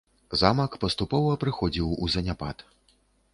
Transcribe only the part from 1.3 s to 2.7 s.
прыходзіў у заняпад.